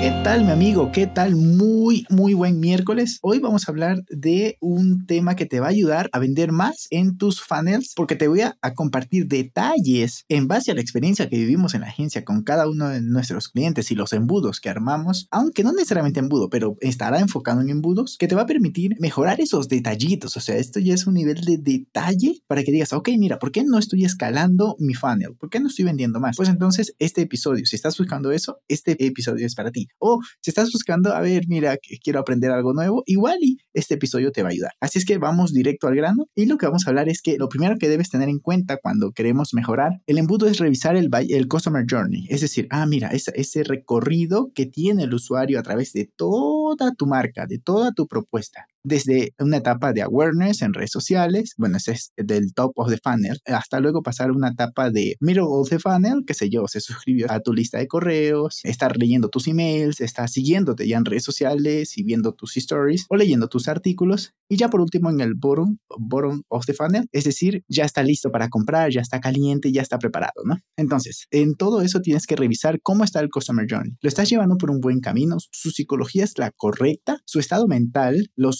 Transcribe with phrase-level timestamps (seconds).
[0.00, 0.92] ¿Qué tal mi amigo?
[0.92, 1.34] ¿Qué tal?
[1.34, 3.18] Muy, muy buen miércoles.
[3.20, 6.86] Hoy vamos a hablar de un tema que te va a ayudar a vender más
[6.90, 11.36] en tus funnels porque te voy a, compartir detalles en base a la experiencia que
[11.36, 15.26] vivimos en la agencia con cada uno de nuestros clientes y los embudos que armamos,
[15.32, 19.40] aunque no necesariamente embudo, pero estará enfocado en embudos que te va a permitir mejorar
[19.40, 20.36] esos detallitos.
[20.36, 23.50] O sea, esto ya es un nivel de detalle para que digas, ok, mira, ¿por
[23.50, 25.34] qué no estoy escalando mi funnel?
[25.34, 26.36] ¿Por qué no estoy vendiendo más?
[26.36, 29.87] Pues entonces este episodio, si estás buscando eso, este episodio es para ti.
[29.98, 34.32] O si estás buscando, a ver, mira, quiero aprender algo nuevo, igual y este episodio
[34.32, 34.72] te va a ayudar.
[34.80, 37.36] Así es que vamos directo al grano y lo que vamos a hablar es que
[37.38, 41.10] lo primero que debes tener en cuenta cuando queremos mejorar el embudo es revisar el,
[41.28, 42.26] el Customer Journey.
[42.28, 46.92] Es decir, ah, mira, ese, ese recorrido que tiene el usuario a través de toda
[46.94, 51.76] tu marca, de toda tu propuesta desde una etapa de awareness en redes sociales, bueno,
[51.76, 55.44] ese es del top of the funnel, hasta luego pasar a una etapa de middle
[55.46, 59.28] of the funnel, que sé yo, se suscribió a tu lista de correos, estar leyendo
[59.28, 63.68] tus emails, está siguiéndote ya en redes sociales y viendo tus stories o leyendo tus
[63.68, 64.34] artículos.
[64.48, 68.02] Y ya por último en el bottom, bottom of the funnel, es decir, ya está
[68.02, 70.56] listo para comprar, ya está caliente, ya está preparado, ¿no?
[70.76, 73.92] Entonces, en todo eso tienes que revisar cómo está el customer journey.
[74.00, 75.36] ¿Lo estás llevando por un buen camino?
[75.50, 77.20] ¿Su psicología es la correcta?
[77.26, 78.52] ¿Su estado mental lo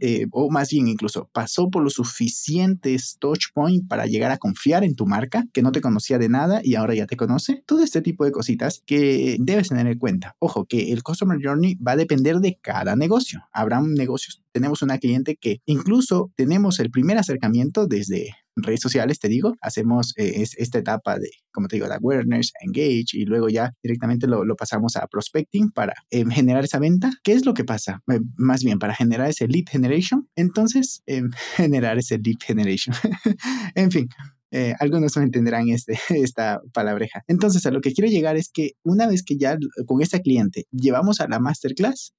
[0.00, 4.84] Eh, o más bien incluso pasó por los suficientes touch point para llegar a confiar
[4.84, 7.62] en tu marca, que no te conocía de nada y ahora ya te conoce.
[7.66, 10.36] Todo este tipo de cositas que debes tener en cuenta.
[10.38, 13.42] Ojo, que el Customer Journey va a depender de cada negocio.
[13.52, 19.28] Habrá negocios, tenemos una cliente que incluso tenemos el primer acercamiento desde redes sociales, te
[19.28, 23.72] digo, hacemos eh, esta etapa de, como te digo, de awareness, engage y luego ya
[23.82, 27.10] directamente lo, pasamos a prospecting para em, generar esa venta.
[27.22, 28.02] ¿Qué es lo que pasa?
[28.12, 32.94] Eh, más bien, para generar ese lead generation, entonces em, generar ese lead generation.
[33.74, 34.08] en fin,
[34.50, 37.24] eh, algunos no entenderán este, esta palabreja.
[37.26, 40.66] Entonces, a lo que quiero llegar es que una vez que ya con esta cliente
[40.70, 42.14] llevamos a la masterclass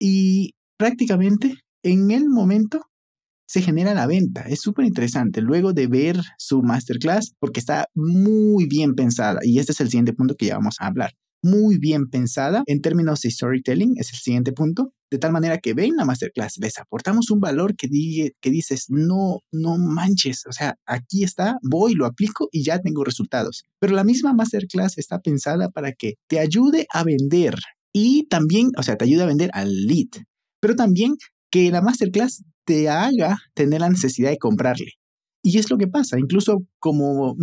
[0.00, 1.54] y prácticamente
[1.84, 2.82] en el momento
[3.46, 4.42] se genera la venta.
[4.42, 9.72] Es súper interesante luego de ver su masterclass porque está muy bien pensada y este
[9.72, 11.12] es el siguiente punto que ya vamos a hablar.
[11.42, 14.92] Muy bien pensada en términos de storytelling es el siguiente punto.
[15.08, 17.88] De tal manera que ven la masterclass, les aportamos un valor que,
[18.40, 23.04] que dices, no, no manches, o sea, aquí está, voy, lo aplico y ya tengo
[23.04, 23.62] resultados.
[23.78, 27.54] Pero la misma masterclass está pensada para que te ayude a vender
[27.92, 30.24] y también, o sea, te ayude a vender al lead,
[30.60, 31.14] pero también
[31.52, 34.92] que la masterclass te haga tener la necesidad de comprarle.
[35.42, 37.36] Y es lo que pasa, incluso como,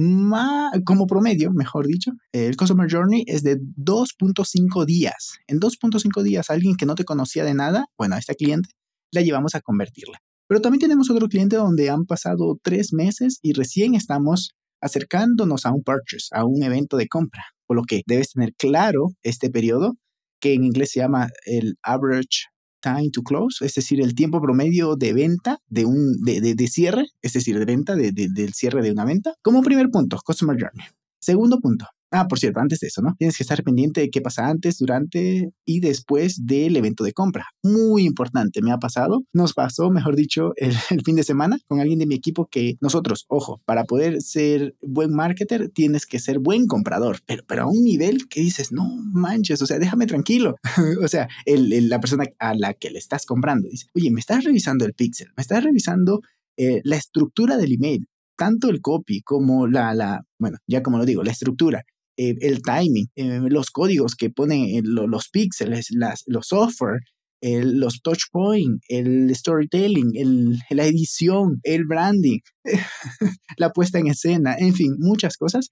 [0.86, 5.38] como promedio, mejor dicho, el Customer Journey es de 2.5 días.
[5.48, 8.70] En 2.5 días, alguien que no te conocía de nada, bueno, a este cliente,
[9.14, 10.18] la llevamos a convertirla.
[10.50, 14.50] Pero también tenemos otro cliente donde han pasado tres meses y recién estamos
[14.82, 17.44] acercándonos a un purchase, a un evento de compra.
[17.66, 19.94] Por lo que debes tener claro este periodo,
[20.42, 22.48] que en inglés se llama el average
[22.84, 27.06] time to close, es decir, el tiempo promedio de venta de un de, de, cierre,
[27.22, 30.86] es decir, de venta de, del cierre de una venta, como primer punto, customer journey.
[31.20, 33.16] Segundo punto, Ah, por cierto, antes de eso, ¿no?
[33.18, 37.48] Tienes que estar pendiente de qué pasa antes, durante y después del evento de compra.
[37.64, 41.98] Muy importante, me ha pasado, nos pasó, mejor dicho, el, fin de semana con alguien
[41.98, 46.68] de mi equipo que nosotros, ojo, para poder ser buen marketer tienes que ser buen
[46.68, 50.58] comprador, pero, pero a un nivel que dices, no manches, o sea, déjame tranquilo.
[51.04, 54.44] o sea, el, la persona a la que le estás comprando dice, oye, me estás
[54.44, 56.22] revisando el pixel, me estás revisando
[56.58, 58.06] eh, la estructura del email,
[58.38, 61.84] tanto el copy como la, la, bueno, ya como lo digo, la estructura,
[62.18, 65.88] eh, el timing, eh, los códigos que ponen los píxeles,
[66.28, 67.00] los software,
[67.42, 72.40] los touch point, el storytelling, el, la edición, el branding,
[73.58, 75.72] la puesta en escena, en fin, muchas cosas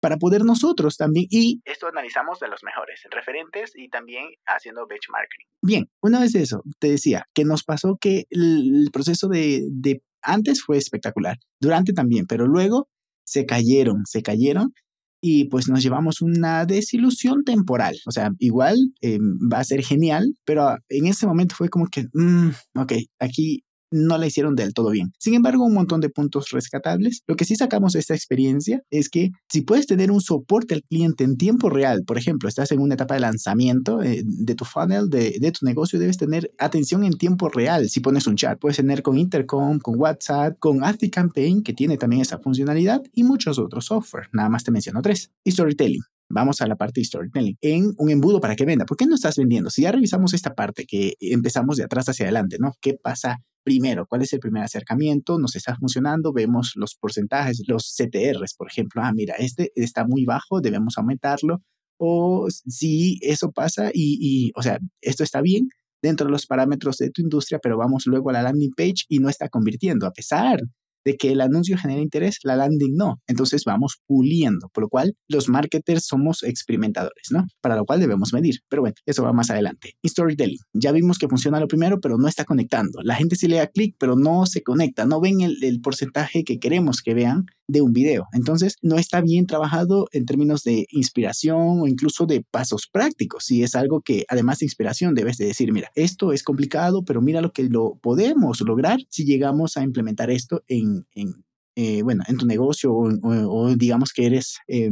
[0.00, 5.46] para poder nosotros también y esto analizamos de los mejores referentes y también haciendo benchmarking.
[5.62, 10.62] Bien, una vez eso, te decía que nos pasó que el, proceso de, de antes
[10.62, 12.88] fue espectacular, durante también, pero luego
[13.24, 14.72] se cayeron, se cayeron
[15.20, 17.96] y pues nos llevamos una desilusión temporal.
[18.06, 19.18] O sea, igual eh,
[19.52, 24.18] va a ser genial, pero en ese momento fue como que, mm, ok, aquí no
[24.18, 25.12] la hicieron del todo bien.
[25.18, 27.22] Sin embargo, un montón de puntos rescatables.
[27.26, 30.82] Lo que sí sacamos de esta experiencia es que si puedes tener un soporte al
[30.82, 34.64] cliente en tiempo real, por ejemplo, estás en una etapa de lanzamiento eh, de tu
[34.64, 37.88] funnel, de, tu negocio, debes tener atención en tiempo real.
[37.88, 42.22] Si pones un chat, puedes tener con Intercom, con WhatsApp, con ActiveCampaign, que tiene también
[42.22, 44.28] esa funcionalidad, y muchos otros software.
[44.32, 45.30] Nada más te menciono tres.
[45.46, 46.02] Storytelling.
[46.32, 47.56] Vamos a la parte de storytelling.
[47.60, 48.84] En un embudo para que venda.
[48.84, 49.68] ¿Por qué no estás vendiendo?
[49.68, 52.72] Si ya revisamos esta parte que empezamos de atrás hacia adelante, ¿no?
[52.80, 54.06] ¿Qué pasa primero?
[54.06, 55.38] ¿Cuál es el primer acercamiento?
[55.38, 56.32] ¿Nos está funcionando?
[56.32, 59.02] Vemos los porcentajes, los CTRs, por ejemplo.
[59.04, 61.62] Ah, mira, este está muy bajo, debemos aumentarlo.
[61.98, 65.68] O si eso pasa y, y, o sea, esto está bien
[66.02, 69.18] dentro de los parámetros de tu industria, pero vamos luego a la landing page y
[69.18, 70.60] no está convirtiendo, a pesar
[71.04, 73.20] de que el anuncio genera interés, la landing no.
[73.26, 77.46] Entonces vamos puliendo, por lo cual los marketers somos experimentadores, ¿no?
[77.60, 78.56] Para lo cual debemos medir.
[78.68, 79.94] Pero bueno, eso va más adelante.
[80.02, 80.58] Y storytelling.
[80.72, 83.00] Ya vimos que funciona lo primero, pero no está conectando.
[83.02, 86.44] La gente sí le da clic, pero no se conecta, no ven el, el porcentaje
[86.44, 88.26] que queremos que vean de un video.
[88.32, 93.44] Entonces, no está bien trabajado en términos de inspiración o incluso de pasos prácticos.
[93.44, 97.20] Si es algo que, además de inspiración, debes de decir, mira, esto es complicado, pero
[97.20, 101.44] mira lo que lo podemos lograr si llegamos a implementar esto en, en
[101.76, 104.90] eh, bueno, en tu negocio o, digamos que eres, eh,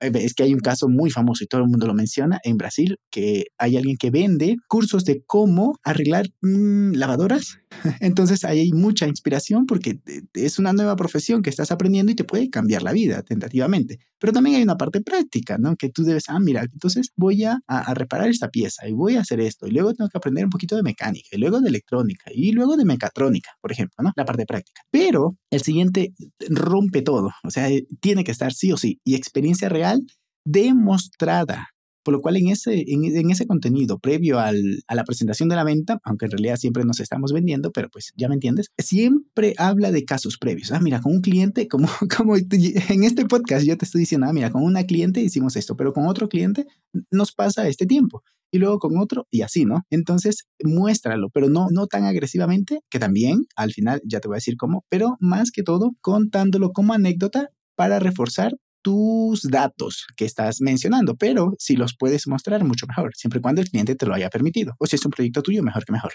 [0.00, 2.98] es que hay un caso muy famoso y todo el mundo lo menciona en Brasil,
[3.10, 7.58] que hay alguien que vende cursos de cómo arreglar mmm, lavadoras.
[8.00, 9.98] Entonces ahí hay mucha inspiración porque
[10.34, 13.98] es una nueva profesión que estás aprendiendo y te puede cambiar la vida tentativamente.
[14.18, 15.76] Pero también hay una parte práctica, ¿no?
[15.76, 19.20] Que tú debes, ah, mira, entonces voy a, a, reparar esta pieza y voy a
[19.20, 22.30] hacer esto y luego tengo que aprender un poquito de mecánica y luego de electrónica
[22.34, 24.12] y luego de mecatrónica, por ejemplo, ¿no?
[24.16, 24.82] La parte práctica.
[24.90, 26.12] Pero el siguiente
[26.48, 27.68] rompe todo, o sea,
[28.00, 30.02] tiene que estar sí o sí y experiencia real
[30.44, 31.68] demostrada.
[32.02, 35.64] Por lo cual en ese, en, ese contenido previo al, a la presentación de la
[35.64, 39.92] venta, aunque en realidad siempre nos estamos vendiendo, pero pues ya me entiendes, siempre habla
[39.92, 40.72] de casos previos.
[40.72, 44.32] Ah, mira, con un cliente, como, como en este podcast yo te estoy diciendo, ah,
[44.32, 46.66] mira, con una cliente hicimos esto, pero con otro cliente
[47.10, 49.84] nos pasa este tiempo y luego con otro y así, ¿no?
[49.90, 54.38] Entonces, muéstralo, pero no, no tan agresivamente, que también al final ya te voy a
[54.38, 60.60] decir cómo, pero más que todo contándolo como anécdota para reforzar tus datos que estás
[60.60, 64.14] mencionando, pero si los puedes mostrar mucho mejor, siempre y cuando el cliente te lo
[64.14, 64.74] haya permitido.
[64.78, 66.12] O si es un proyecto tuyo, mejor que mejor.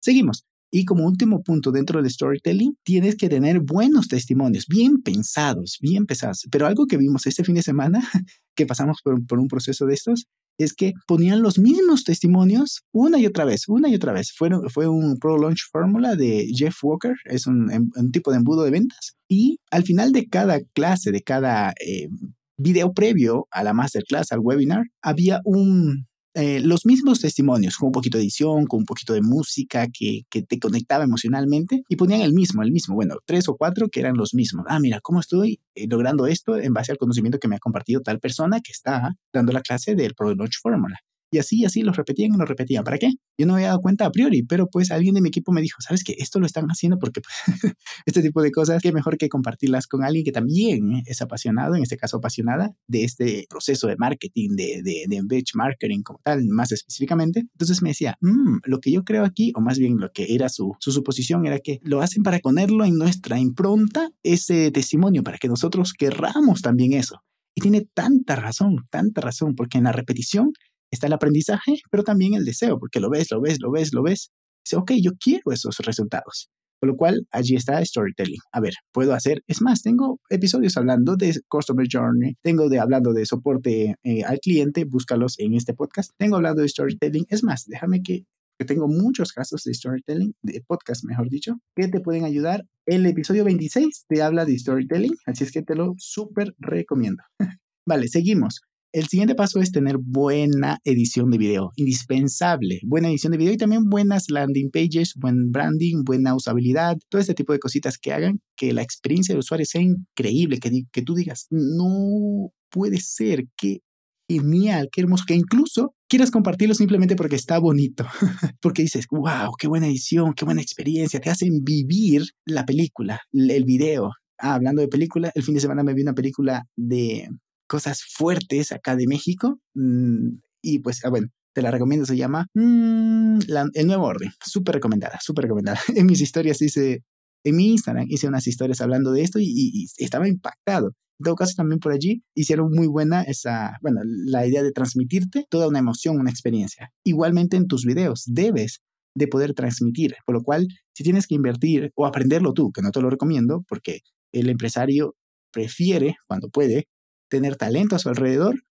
[0.00, 0.44] Seguimos.
[0.70, 6.04] Y como último punto dentro del storytelling, tienes que tener buenos testimonios, bien pensados, bien
[6.04, 6.46] pensados.
[6.50, 8.00] Pero algo que vimos este fin de semana,
[8.54, 10.26] que pasamos por, por un proceso de estos,
[10.58, 14.32] es que ponían los mismos testimonios una y otra vez, una y otra vez.
[14.36, 18.64] Fue, fue un Pro Launch Fórmula de Jeff Walker, es un, un, tipo de embudo
[18.64, 19.16] de ventas.
[19.28, 22.08] Y al final de cada clase, de cada eh,
[22.56, 26.07] video previo a la masterclass, al webinar, había un,
[26.38, 30.22] eh, los mismos testimonios, con un poquito de edición, con un poquito de música que,
[30.30, 34.00] que, te conectaba emocionalmente y ponían el mismo, el mismo, bueno, tres o cuatro que
[34.00, 34.64] eran los mismos.
[34.68, 38.02] Ah, mira, ¿cómo estoy eh, logrando esto en base al conocimiento que me ha compartido
[38.02, 41.00] tal persona que está dando la clase del Pro Launch Formula?
[41.30, 42.84] Y así, así los repetían y los repetían.
[42.84, 43.10] ¿Para qué?
[43.38, 45.60] Yo no me había dado cuenta a priori, pero pues alguien de mi equipo me
[45.60, 46.14] dijo, ¿sabes qué?
[46.18, 47.34] Esto lo están haciendo porque pues,
[48.06, 51.82] este tipo de cosas, qué mejor que compartirlas con alguien que también es apasionado, en
[51.82, 56.72] este caso apasionada, de este proceso de marketing, de, de, de benchmarking como tal, más
[56.72, 57.40] específicamente.
[57.40, 60.48] Entonces me decía, mmm, lo que yo creo aquí, o más bien lo que era
[60.48, 65.38] su, su suposición, era que lo hacen para ponerlo en nuestra impronta, ese testimonio, para
[65.38, 67.20] que nosotros querramos también eso.
[67.54, 70.52] Y tiene tanta razón, tanta razón, porque en la repetición
[70.90, 74.02] está el aprendizaje, pero también el deseo, porque lo ves, lo ves, lo ves, lo
[74.02, 74.30] ves.
[74.64, 76.50] Dice, ok, yo quiero esos resultados.
[76.80, 78.40] Con lo cual, allí está storytelling.
[78.52, 83.12] A ver, puedo hacer, es más, tengo episodios hablando de Customer Journey, tengo de hablando
[83.12, 86.12] de soporte eh, al cliente, búscalos en este podcast.
[86.18, 87.26] Tengo hablando de storytelling.
[87.30, 88.26] Es más, déjame que,
[88.58, 92.64] que tengo muchos casos de storytelling, de podcast, mejor dicho, que te pueden ayudar.
[92.86, 97.24] El episodio 26 te habla de storytelling, así es que te lo súper recomiendo.
[97.86, 98.60] vale, seguimos.
[98.90, 102.80] El siguiente paso es tener buena edición de video, indispensable.
[102.86, 107.34] Buena edición de video y también buenas landing pages, buen branding, buena usabilidad, todo este
[107.34, 111.14] tipo de cositas que hagan que la experiencia de usuario sea increíble, que, que tú
[111.14, 113.80] digas, no puede ser, qué
[114.26, 118.06] genial, qué hermoso, que incluso quieras compartirlo simplemente porque está bonito,
[118.62, 123.64] porque dices, wow, qué buena edición, qué buena experiencia, te hacen vivir la película, el
[123.64, 124.12] video.
[124.38, 127.28] Ah, hablando de película, el fin de semana me vi una película de
[127.68, 129.60] cosas fuertes acá de México.
[129.74, 134.30] Mmm, y pues, ah, bueno, te la recomiendo, se llama mmm, la, El Nuevo Orden.
[134.44, 135.78] Súper recomendada, súper recomendada.
[135.96, 137.04] En mis historias hice,
[137.44, 140.92] en mi Instagram hice unas historias hablando de esto y, y, y, estaba impactado.
[141.20, 145.46] En todo caso, también por allí hicieron muy buena esa, bueno, la idea de transmitirte
[145.50, 146.90] toda una emoción, una experiencia.
[147.04, 148.82] Igualmente en tus videos, debes
[149.16, 150.14] de poder transmitir.
[150.24, 153.64] Por lo cual, si tienes que invertir o aprenderlo tú, que no te lo recomiendo,
[153.68, 154.00] porque
[154.32, 155.16] el empresario
[155.52, 156.86] prefiere, cuando puede,
[157.28, 158.62] tener talento a su alrededor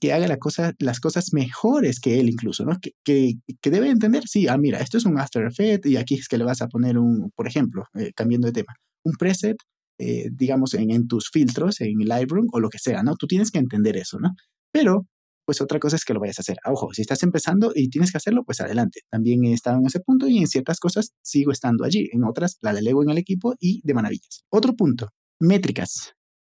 [0.00, 2.78] que haga la cosa, las cosas mejores que él incluso, ¿no?
[2.80, 6.14] Que, que, que, debe entender, sí, ah, mira, esto es un After Effects y aquí
[6.14, 9.56] es que le vas a poner un, por ejemplo, eh, cambiando de tema, un preset,
[9.98, 13.16] eh, digamos, en, en, tus filtros, en Lightroom o lo que sea, ¿no?
[13.16, 14.34] Tú tienes que entender eso, ¿no?
[14.72, 15.06] Pero,
[15.46, 16.58] pues otra cosa es que lo vayas a hacer.
[16.66, 19.00] ojo, si estás empezando y tienes que hacerlo, pues adelante.
[19.10, 22.08] También he estado en ese punto y en ciertas cosas sigo estando allí.
[22.12, 24.44] En otras la delego en el equipo y de maravillas.
[24.50, 26.14] Otro punto, métricas.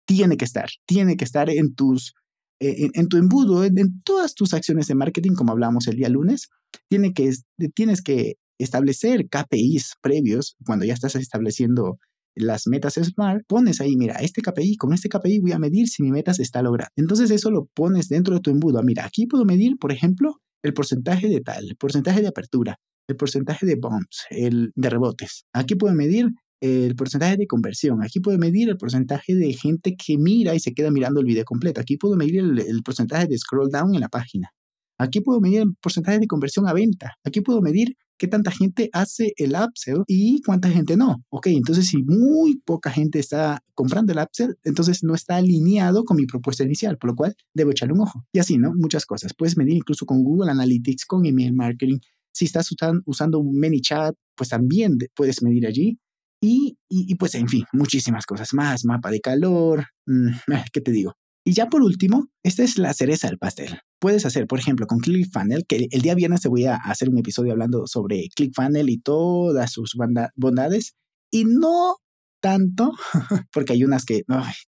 [0.10, 2.14] Tiene que estar, tiene que estar en tus
[2.60, 6.50] eh, en, tu embudo, en, todas tus acciones de marketing, como hablamos el día lunes,
[6.90, 7.32] tiene que,
[7.76, 12.00] tienes que establecer KPIs previos cuando ya estás estableciendo
[12.36, 16.02] las metas SMART, pones ahí, mira, este KPI, con este KPI voy a medir si
[16.02, 16.92] mi meta se está logrando.
[16.96, 18.82] Entonces eso lo pones dentro de tu embudo.
[18.82, 23.16] Mira, aquí puedo medir, por ejemplo, el porcentaje de tal, el porcentaje de apertura, el
[23.16, 25.46] porcentaje de bumps, el de rebotes.
[25.54, 26.28] Aquí puedo medir
[26.62, 28.04] el porcentaje de conversión.
[28.04, 31.46] Aquí puedo medir el porcentaje de gente que mira y se queda mirando el video
[31.46, 31.82] completo.
[31.82, 34.50] Aquí puedo medir el, porcentaje de scroll down en la página.
[34.98, 37.14] Aquí puedo medir el porcentaje de conversión a venta.
[37.24, 41.24] Aquí puedo medir qué tanta gente hace el upsell y cuánta gente no.
[41.30, 46.18] Ok, entonces si muy poca gente está comprando el upsell, entonces no está alineado con
[46.18, 48.26] mi propuesta inicial, por lo cual debo echarle un ojo.
[48.34, 48.74] Y así, ¿no?
[48.76, 49.34] Muchas cosas.
[49.34, 52.00] Puedes medir incluso con Google Analytics, con email marketing.
[52.34, 52.70] Si estás
[53.06, 55.98] usando un ManyChat, pues también puedes medir allí.
[56.42, 56.78] Y,
[57.16, 60.30] pues, en fin, muchísimas cosas más, mapa de calor, mm,
[60.74, 61.14] ¿qué te digo?
[61.46, 63.80] Y ya por último, esta es la cereza del pastel.
[64.00, 67.18] Puedes hacer, por ejemplo, con ClickFunnels, que el día viernes te voy a hacer un
[67.18, 69.96] episodio hablando sobre ClickFunnels y todas sus
[70.36, 70.96] bondades.
[71.32, 71.96] Y no
[72.42, 72.92] tanto,
[73.54, 74.24] porque hay unas que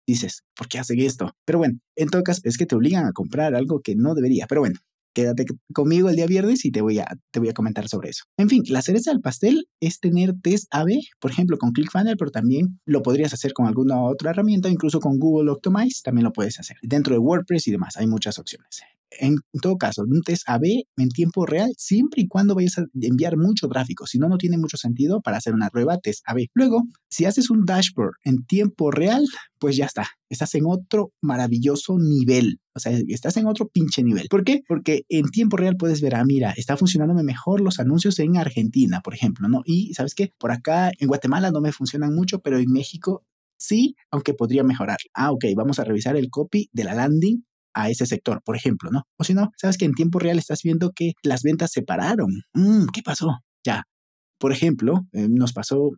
[0.08, 1.32] dices, ¿por qué hacen esto?
[1.46, 4.46] Pero bueno, en todo caso, es que te obligan a comprar algo que no debería.
[4.48, 4.80] Pero bueno,
[5.14, 8.24] quédate conmigo el día viernes y te voy, a, te voy a comentar sobre eso.
[8.38, 10.90] En fin, la cereza del pastel es tener test AB,
[11.20, 15.18] por ejemplo, con ClickFunnels, pero también lo podrías hacer con alguna otra herramienta, incluso con
[15.18, 16.78] Google Optimize, también lo puedes hacer.
[16.82, 18.82] Dentro de WordPress y demás, hay muchas opciones
[19.20, 20.64] en todo caso, un test AB
[20.98, 24.06] en tiempo real, siempre y cuando vayas a enviar mucho tráfico.
[24.06, 26.48] Si no, no tiene mucho sentido para hacer una prueba test AB.
[26.54, 29.26] Luego, si haces un dashboard en tiempo real,
[29.60, 30.08] pues ya está.
[30.30, 32.60] Estás en otro maravilloso nivel.
[32.76, 34.28] O sea, estás en otro pinche nivel.
[34.30, 34.62] ¿Por qué?
[34.68, 39.02] Porque en tiempo real puedes ver, ah, mira, está funcionándome mejor los anuncios en Argentina,
[39.02, 39.62] por ejemplo, ¿no?
[39.66, 40.34] Y sabes qué?
[40.38, 43.26] Por acá en Guatemala no me funcionan mucho, pero en México
[43.58, 44.98] sí, aunque podría mejorar.
[45.14, 48.90] Ah, ok, vamos a revisar el copy de la landing a ese sector, por ejemplo,
[48.92, 49.04] ¿no?
[49.18, 52.30] O si no, sabes que en tiempo real estás viendo que las ventas se pararon.
[52.54, 53.40] Mm, ¿Qué pasó?
[53.64, 53.84] Ya.
[54.40, 55.92] Por ejemplo, eh, nos pasó,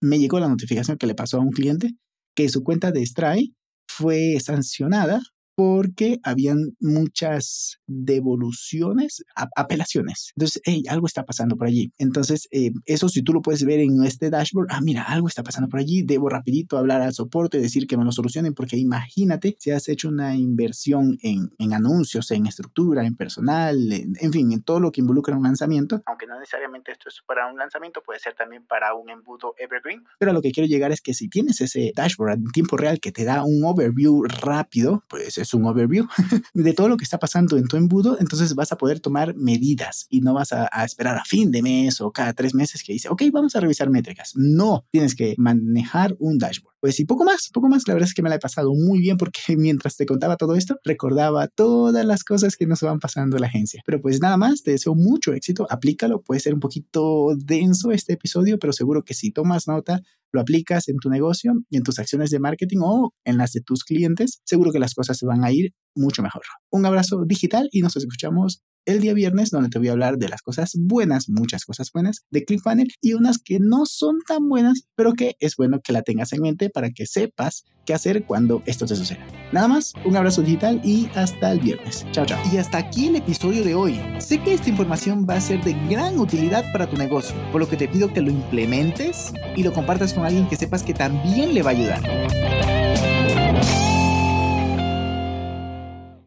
[0.00, 1.92] me llegó la notificación que le pasó a un cliente
[2.34, 3.54] que su cuenta de Stripe
[3.88, 5.20] fue sancionada
[5.56, 10.32] porque habían muchas devoluciones, apelaciones.
[10.36, 11.92] Entonces, hey, algo está pasando por allí.
[11.98, 15.42] Entonces, eh, eso si tú lo puedes ver en este dashboard, ah, mira, algo está
[15.42, 19.56] pasando por allí, debo rapidito hablar al soporte, decir que me lo solucionen, porque imagínate
[19.58, 24.62] si has hecho una inversión en, en anuncios, en estructura, en personal, en, fin, en
[24.62, 26.02] todo lo que involucra un lanzamiento.
[26.04, 30.04] Aunque no necesariamente esto es para un lanzamiento, puede ser también para un embudo evergreen.
[30.18, 33.10] Pero lo que quiero llegar es que si tienes ese dashboard en tiempo real que
[33.10, 36.06] te da un overview rápido, pues es un overview
[36.54, 40.06] de todo lo que está pasando en tu embudo, entonces vas a poder tomar medidas
[40.10, 43.08] y no vas a, esperar a fin de mes o cada tres meses que dice,
[43.08, 44.32] ok, vamos a revisar métricas.
[44.34, 46.75] No, tienes que manejar un dashboard.
[46.86, 47.88] Pues y poco más, poco más.
[47.88, 50.54] La verdad es que me la he pasado muy bien porque mientras te contaba todo
[50.54, 53.82] esto, recordaba todas las cosas que nos van pasando en la agencia.
[53.84, 56.22] Pero pues nada más, te deseo mucho éxito, aplícalo.
[56.22, 60.00] Puede ser un poquito denso este episodio, pero seguro que si tomas nota,
[60.30, 63.62] lo aplicas en tu negocio y en tus acciones de marketing o en las de
[63.62, 66.42] tus clientes, seguro que las cosas se van a ir mucho mejor.
[66.70, 70.28] Un abrazo digital y nos escuchamos el día viernes, donde te voy a hablar de
[70.28, 74.88] las cosas buenas, muchas cosas buenas de ClickFunnels y unas que no son tan buenas,
[74.94, 78.62] pero que es bueno que la tengas en mente para que sepas qué hacer cuando
[78.64, 79.26] esto te suceda.
[79.52, 82.06] Nada más, un abrazo digital y hasta el viernes.
[82.12, 82.40] Chao, chao.
[82.52, 84.00] Y hasta aquí el episodio de hoy.
[84.18, 87.68] Sé que esta información va a ser de gran utilidad para tu negocio, por lo
[87.68, 91.54] que te pido que lo implementes y lo compartas con alguien que sepas que también
[91.54, 92.02] le va a ayudar.